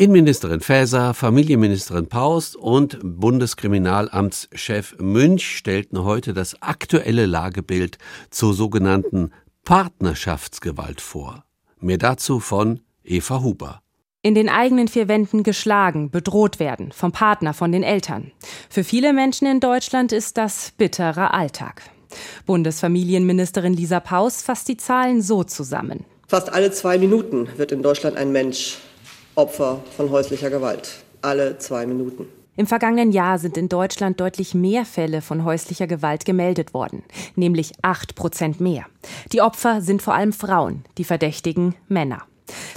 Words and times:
Innenministerin 0.00 0.60
Faeser, 0.60 1.12
Familienministerin 1.12 2.06
Paust 2.06 2.56
und 2.56 2.98
Bundeskriminalamtschef 3.02 4.96
Münch 4.98 5.58
stellten 5.58 6.04
heute 6.04 6.32
das 6.32 6.62
aktuelle 6.62 7.26
Lagebild 7.26 7.98
zur 8.30 8.54
sogenannten 8.54 9.30
Partnerschaftsgewalt 9.62 11.02
vor. 11.02 11.44
Mehr 11.80 11.98
dazu 11.98 12.40
von 12.40 12.80
Eva 13.04 13.42
Huber. 13.42 13.82
In 14.22 14.34
den 14.34 14.48
eigenen 14.48 14.88
vier 14.88 15.06
Wänden 15.06 15.42
geschlagen, 15.42 16.10
bedroht 16.10 16.58
werden, 16.60 16.92
vom 16.92 17.12
Partner, 17.12 17.52
von 17.52 17.70
den 17.70 17.82
Eltern. 17.82 18.32
Für 18.70 18.84
viele 18.84 19.12
Menschen 19.12 19.46
in 19.46 19.60
Deutschland 19.60 20.12
ist 20.12 20.38
das 20.38 20.72
bitterer 20.78 21.34
Alltag. 21.34 21.82
Bundesfamilienministerin 22.46 23.74
Lisa 23.74 24.00
Paus 24.00 24.40
fasst 24.40 24.66
die 24.68 24.78
Zahlen 24.78 25.20
so 25.20 25.44
zusammen. 25.44 26.06
Fast 26.26 26.50
alle 26.50 26.70
zwei 26.70 26.96
Minuten 26.96 27.50
wird 27.58 27.70
in 27.70 27.82
Deutschland 27.82 28.16
ein 28.16 28.32
Mensch 28.32 28.78
Opfer 29.34 29.80
von 29.96 30.10
häuslicher 30.10 30.50
Gewalt. 30.50 31.02
Alle 31.22 31.58
zwei 31.58 31.86
Minuten. 31.86 32.26
Im 32.56 32.66
vergangenen 32.66 33.12
Jahr 33.12 33.38
sind 33.38 33.56
in 33.56 33.68
Deutschland 33.68 34.20
deutlich 34.20 34.54
mehr 34.54 34.84
Fälle 34.84 35.22
von 35.22 35.44
häuslicher 35.44 35.86
Gewalt 35.86 36.24
gemeldet 36.24 36.74
worden, 36.74 37.04
nämlich 37.36 37.72
acht 37.80 38.16
Prozent 38.16 38.60
mehr. 38.60 38.84
Die 39.32 39.40
Opfer 39.40 39.80
sind 39.80 40.02
vor 40.02 40.14
allem 40.14 40.32
Frauen, 40.32 40.84
die 40.98 41.04
Verdächtigen 41.04 41.74
Männer. 41.88 42.22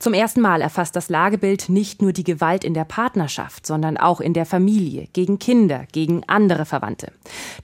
Zum 0.00 0.14
ersten 0.14 0.40
Mal 0.40 0.62
erfasst 0.62 0.96
das 0.96 1.10
Lagebild 1.10 1.68
nicht 1.68 2.00
nur 2.00 2.14
die 2.14 2.24
Gewalt 2.24 2.64
in 2.64 2.72
der 2.72 2.86
Partnerschaft, 2.86 3.66
sondern 3.66 3.98
auch 3.98 4.22
in 4.22 4.32
der 4.32 4.46
Familie, 4.46 5.08
gegen 5.12 5.38
Kinder, 5.38 5.84
gegen 5.92 6.22
andere 6.26 6.64
Verwandte. 6.64 7.12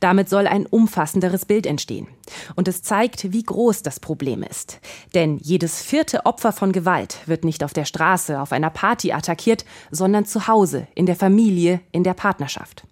Damit 0.00 0.28
soll 0.28 0.46
ein 0.46 0.66
umfassenderes 0.66 1.46
Bild 1.46 1.64
entstehen. 1.64 2.09
Und 2.54 2.68
es 2.68 2.82
zeigt, 2.82 3.32
wie 3.32 3.42
groß 3.42 3.80
das 3.82 4.00
Problem 4.00 4.42
ist. 4.42 4.80
Denn 5.14 5.38
jedes 5.38 5.82
vierte 5.82 6.26
Opfer 6.26 6.52
von 6.52 6.72
Gewalt 6.72 7.20
wird 7.24 7.42
nicht 7.42 7.64
auf 7.64 7.72
der 7.72 7.86
Straße, 7.86 8.38
auf 8.38 8.52
einer 8.52 8.68
Party 8.68 9.12
attackiert, 9.12 9.64
sondern 9.90 10.26
zu 10.26 10.46
Hause, 10.46 10.88
in 10.95 11.06
der 11.06 11.16
Familie, 11.16 11.80
in 11.90 12.04
der 12.04 12.12
Partnerschaft. 12.12 12.82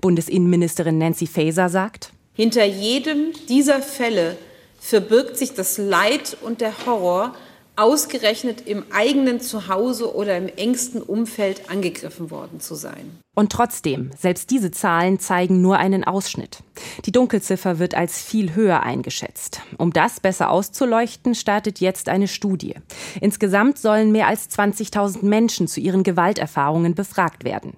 Bundesinnenministerin 0.00 0.98
Nancy 0.98 1.26
Faeser 1.26 1.68
sagt, 1.70 2.12
Hinter 2.34 2.64
jedem 2.64 3.32
dieser 3.48 3.82
Fälle 3.82 4.38
verbirgt 4.78 5.36
sich 5.36 5.54
das 5.54 5.76
Leid 5.76 6.36
und 6.40 6.60
der 6.60 6.86
Horror 6.86 7.34
ausgerechnet 7.76 8.66
im 8.66 8.84
eigenen 8.92 9.40
Zuhause 9.40 10.14
oder 10.14 10.36
im 10.36 10.48
engsten 10.48 11.00
Umfeld 11.00 11.70
angegriffen 11.70 12.30
worden 12.30 12.60
zu 12.60 12.74
sein. 12.74 13.18
Und 13.34 13.50
trotzdem, 13.50 14.10
selbst 14.18 14.50
diese 14.50 14.70
Zahlen 14.70 15.18
zeigen 15.18 15.62
nur 15.62 15.78
einen 15.78 16.04
Ausschnitt. 16.04 16.58
Die 17.06 17.12
Dunkelziffer 17.12 17.78
wird 17.78 17.94
als 17.94 18.20
viel 18.20 18.54
höher 18.54 18.82
eingeschätzt. 18.82 19.62
Um 19.78 19.90
das 19.90 20.20
besser 20.20 20.50
auszuleuchten, 20.50 21.34
startet 21.34 21.80
jetzt 21.80 22.10
eine 22.10 22.28
Studie. 22.28 22.74
Insgesamt 23.22 23.78
sollen 23.78 24.12
mehr 24.12 24.26
als 24.26 24.50
20.000 24.50 25.24
Menschen 25.24 25.66
zu 25.66 25.80
ihren 25.80 26.02
Gewalterfahrungen 26.02 26.94
befragt 26.94 27.44
werden. 27.44 27.72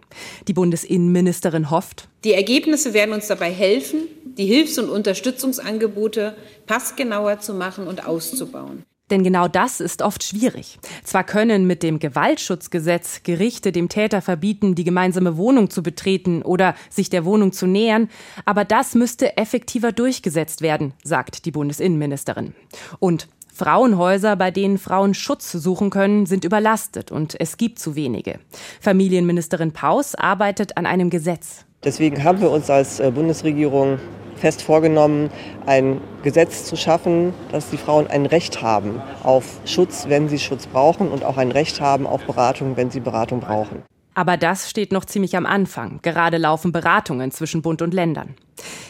Die 0.48 0.54
Bundesinnenministerin 0.54 1.70
hofft, 1.70 2.08
die 2.24 2.32
Ergebnisse 2.32 2.94
werden 2.94 3.14
uns 3.14 3.26
dabei 3.26 3.52
helfen, 3.52 4.08
die 4.24 4.46
Hilfs- 4.46 4.78
und 4.78 4.88
Unterstützungsangebote 4.88 6.34
passgenauer 6.66 7.40
zu 7.40 7.52
machen 7.52 7.86
und 7.86 8.06
auszubauen. 8.06 8.82
Denn 9.10 9.22
genau 9.22 9.48
das 9.48 9.80
ist 9.80 10.00
oft 10.00 10.22
schwierig. 10.22 10.78
Zwar 11.02 11.24
können 11.24 11.66
mit 11.66 11.82
dem 11.82 11.98
Gewaltschutzgesetz 11.98 13.22
Gerichte 13.22 13.70
dem 13.70 13.90
Täter 13.90 14.22
verbieten, 14.22 14.74
die 14.74 14.84
gemeinsame 14.84 15.36
Wohnung 15.36 15.68
zu 15.68 15.82
betreten 15.82 16.40
oder 16.42 16.74
sich 16.88 17.10
der 17.10 17.26
Wohnung 17.26 17.52
zu 17.52 17.66
nähern, 17.66 18.08
aber 18.46 18.64
das 18.64 18.94
müsste 18.94 19.36
effektiver 19.36 19.92
durchgesetzt 19.92 20.62
werden, 20.62 20.94
sagt 21.02 21.44
die 21.44 21.50
Bundesinnenministerin. 21.50 22.54
Und 22.98 23.28
Frauenhäuser, 23.52 24.34
bei 24.36 24.50
denen 24.50 24.78
Frauen 24.78 25.14
Schutz 25.14 25.52
suchen 25.52 25.90
können, 25.90 26.26
sind 26.26 26.44
überlastet 26.44 27.12
und 27.12 27.38
es 27.38 27.56
gibt 27.56 27.78
zu 27.78 27.94
wenige. 27.94 28.40
Familienministerin 28.80 29.72
Paus 29.72 30.14
arbeitet 30.14 30.76
an 30.76 30.86
einem 30.86 31.08
Gesetz. 31.10 31.64
Deswegen 31.84 32.24
haben 32.24 32.40
wir 32.40 32.50
uns 32.50 32.68
als 32.70 32.98
äh, 32.98 33.12
Bundesregierung 33.12 34.00
fest 34.36 34.62
vorgenommen, 34.62 35.30
ein 35.66 36.00
Gesetz 36.22 36.64
zu 36.64 36.76
schaffen, 36.76 37.34
dass 37.52 37.70
die 37.70 37.76
Frauen 37.76 38.06
ein 38.06 38.26
Recht 38.26 38.62
haben 38.62 39.00
auf 39.22 39.44
Schutz, 39.64 40.06
wenn 40.08 40.28
sie 40.28 40.38
Schutz 40.38 40.66
brauchen 40.66 41.08
und 41.08 41.24
auch 41.24 41.36
ein 41.36 41.52
Recht 41.52 41.80
haben 41.80 42.06
auf 42.06 42.24
Beratung, 42.24 42.76
wenn 42.76 42.90
sie 42.90 43.00
Beratung 43.00 43.40
brauchen. 43.40 43.82
Aber 44.14 44.36
das 44.36 44.70
steht 44.70 44.92
noch 44.92 45.04
ziemlich 45.04 45.36
am 45.36 45.44
Anfang. 45.44 45.98
Gerade 46.02 46.38
laufen 46.38 46.72
Beratungen 46.72 47.32
zwischen 47.32 47.62
Bund 47.62 47.82
und 47.82 47.92
Ländern. 47.92 48.34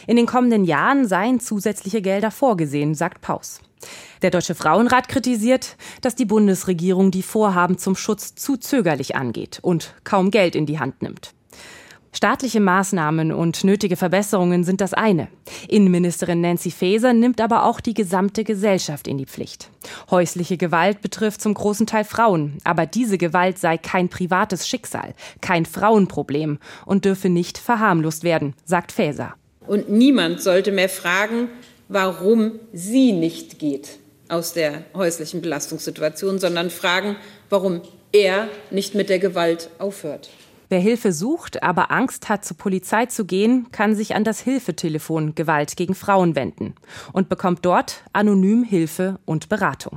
In 0.07 0.17
den 0.17 0.27
kommenden 0.27 0.63
Jahren 0.63 1.07
seien 1.07 1.39
zusätzliche 1.39 2.01
Gelder 2.01 2.29
vorgesehen, 2.29 2.93
sagt 2.93 3.21
Paus. 3.21 3.59
Der 4.21 4.31
Deutsche 4.31 4.55
Frauenrat 4.55 5.09
kritisiert, 5.09 5.77
dass 6.01 6.15
die 6.15 6.25
Bundesregierung 6.25 7.11
die 7.11 7.23
Vorhaben 7.23 7.77
zum 7.77 7.95
Schutz 7.95 8.35
zu 8.35 8.57
zögerlich 8.57 9.15
angeht 9.15 9.59
und 9.61 9.93
kaum 10.03 10.31
Geld 10.31 10.55
in 10.55 10.65
die 10.65 10.79
Hand 10.79 11.01
nimmt. 11.01 11.34
Staatliche 12.15 12.61
Maßnahmen 12.61 13.33
und 13.33 13.65
nötige 13.65 13.97
Verbesserungen 13.97 14.63
sind 14.63 14.79
das 14.79 14.93
eine. 14.93 15.27
Innenministerin 15.67 16.39
Nancy 16.39 16.71
Faeser 16.71 17.11
nimmt 17.11 17.41
aber 17.41 17.65
auch 17.65 17.81
die 17.81 17.93
gesamte 17.93 18.45
Gesellschaft 18.45 19.09
in 19.09 19.17
die 19.17 19.25
Pflicht. 19.25 19.69
Häusliche 20.09 20.55
Gewalt 20.55 21.01
betrifft 21.01 21.41
zum 21.41 21.53
großen 21.53 21.87
Teil 21.87 22.05
Frauen, 22.05 22.57
aber 22.63 22.85
diese 22.85 23.17
Gewalt 23.17 23.59
sei 23.59 23.77
kein 23.77 24.07
privates 24.07 24.65
Schicksal, 24.65 25.13
kein 25.41 25.65
Frauenproblem 25.65 26.59
und 26.85 27.03
dürfe 27.03 27.27
nicht 27.27 27.57
verharmlost 27.57 28.23
werden, 28.23 28.53
sagt 28.63 28.93
Faeser. 28.93 29.33
Und 29.67 29.89
niemand 29.89 30.41
sollte 30.41 30.71
mehr 30.71 30.87
fragen, 30.87 31.49
warum 31.89 32.53
sie 32.71 33.11
nicht 33.11 33.59
geht 33.59 33.99
aus 34.29 34.53
der 34.53 34.85
häuslichen 34.93 35.41
Belastungssituation, 35.41 36.39
sondern 36.39 36.69
fragen, 36.69 37.17
warum 37.49 37.81
er 38.13 38.47
nicht 38.71 38.95
mit 38.95 39.09
der 39.09 39.19
Gewalt 39.19 39.69
aufhört. 39.79 40.29
Wer 40.69 40.79
Hilfe 40.79 41.11
sucht, 41.11 41.61
aber 41.63 41.91
Angst 41.91 42.27
hat, 42.27 42.43
zur 42.43 42.57
Polizei 42.57 43.05
zu 43.05 43.25
gehen, 43.25 43.67
kann 43.71 43.95
sich 43.95 44.15
an 44.15 44.23
das 44.23 44.39
Hilfetelefon 44.39 45.35
Gewalt 45.35 45.77
gegen 45.77 45.95
Frauen 45.95 46.35
wenden 46.35 46.73
und 47.13 47.29
bekommt 47.29 47.65
dort 47.65 48.03
anonym 48.13 48.63
Hilfe 48.63 49.19
und 49.25 49.47
Beratung. 49.49 49.93